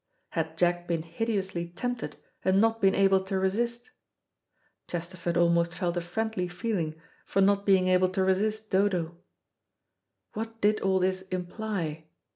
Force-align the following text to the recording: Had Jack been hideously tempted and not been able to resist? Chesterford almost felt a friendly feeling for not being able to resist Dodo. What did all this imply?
Had 0.29 0.57
Jack 0.57 0.87
been 0.87 1.03
hideously 1.03 1.67
tempted 1.69 2.15
and 2.43 2.59
not 2.59 2.81
been 2.81 2.95
able 2.95 3.23
to 3.23 3.37
resist? 3.37 3.91
Chesterford 4.87 5.37
almost 5.37 5.75
felt 5.75 5.95
a 5.95 6.01
friendly 6.01 6.47
feeling 6.47 6.99
for 7.23 7.39
not 7.39 7.67
being 7.67 7.87
able 7.87 8.09
to 8.09 8.23
resist 8.23 8.71
Dodo. 8.71 9.17
What 10.33 10.59
did 10.59 10.81
all 10.81 10.97
this 10.97 11.21
imply? 11.29 12.07